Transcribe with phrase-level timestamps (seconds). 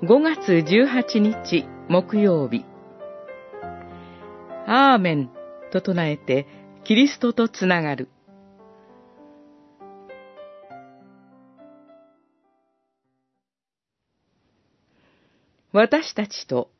[0.00, 2.64] 5月18日木曜日。
[4.64, 5.30] アーメン
[5.72, 6.46] と唱えて
[6.84, 8.08] キリストとつながる。
[15.72, 16.70] 私たちと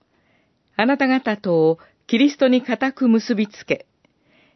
[0.76, 3.86] あなた方とをキリストに固く結びつけ、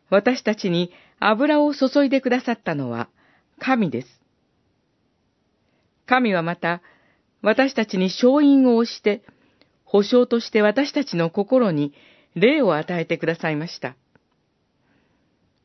[0.09, 3.09] 私たちに油を注いでくださったのは
[3.59, 4.09] 神です。
[6.07, 6.81] 神はまた
[7.43, 9.23] 私たちに勝因を押して、
[9.85, 11.93] 保証として私たちの心に
[12.35, 13.97] 霊を与えてくださいました。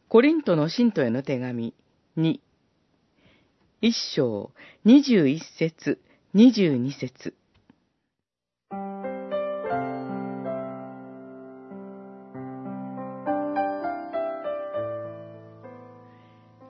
[0.09, 1.73] コリントの信徒への手紙
[2.17, 2.39] 2、
[3.81, 4.51] 一章
[4.83, 6.01] 二十一節
[6.33, 7.35] 二十二節。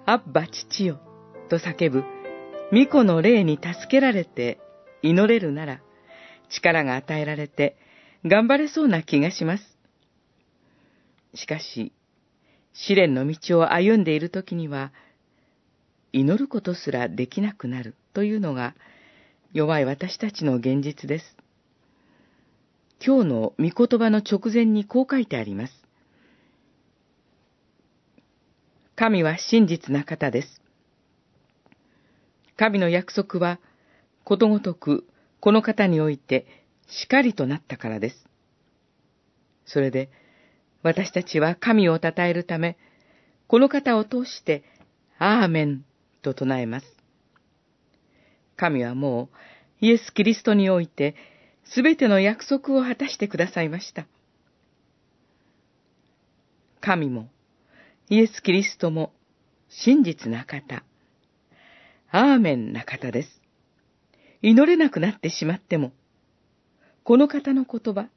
[0.09, 0.99] アッバ父よ
[1.49, 2.03] と叫ぶ、
[2.71, 4.59] 巫女の霊に助けられて
[5.01, 5.81] 祈れるなら、
[6.49, 7.77] 力が与えられて、
[8.25, 9.63] 頑張れそうな気がします。
[11.35, 11.93] しかし、
[12.73, 14.91] 試練の道を歩んでいる時には、
[16.13, 18.75] 祈ることすらできなくなるというのが、
[19.53, 21.37] 弱い私たちの現実です。
[23.05, 25.73] 今日の御言葉の直前にこう書いてあります。
[28.95, 30.61] 神は真実な方です。
[32.57, 33.59] 神の約束は
[34.27, 35.07] ことごとく
[35.39, 36.45] この方において
[36.85, 38.25] しかりとなったからです。
[39.65, 40.09] それで、
[40.83, 42.77] 私たちは神を称えるため、
[43.47, 44.65] この方を通して、
[45.17, 45.85] アーメン
[46.23, 46.85] と唱えます。
[48.57, 49.29] 神はも
[49.81, 51.15] う、イエス・キリストにおいて、
[51.63, 54.07] すべての約束を果たしてくださいました。
[56.81, 57.29] 神も、
[58.09, 59.13] イエス・キリストも、
[59.69, 60.83] 真実な方、
[62.11, 63.46] アーメンな方です。
[64.41, 65.91] 祈れなくなってしまっても、
[67.03, 68.09] この方の言葉、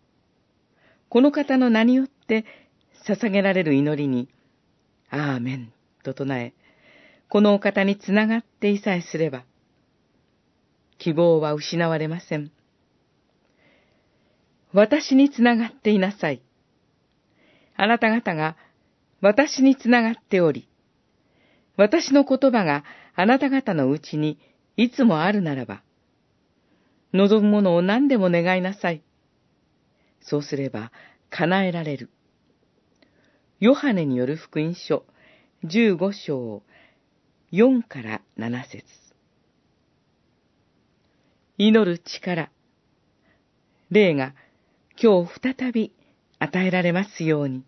[1.08, 2.44] この方の名によって
[3.06, 4.28] 捧げられる祈りに、
[5.10, 5.72] アーメン
[6.02, 6.52] と唱え、
[7.28, 9.44] このお方につながっていさえすれば、
[10.98, 12.50] 希望は失われません。
[14.72, 16.42] 私につながっていなさい。
[17.76, 18.56] あなた方が
[19.20, 20.68] 私につながっており、
[21.76, 24.38] 私の言葉があなた方のうちに
[24.76, 25.82] いつもあるならば、
[27.12, 29.02] 望むものを何でも願いなさい。
[30.20, 30.92] そうすれば
[31.30, 32.10] 叶えられる。
[33.58, 35.04] ヨハネによる福音書
[35.64, 36.62] 15章
[37.52, 38.84] 4から7節
[41.58, 42.50] 祈る力。
[43.90, 44.34] 霊が
[45.02, 45.92] 今日再び
[46.38, 47.64] 与えられますように。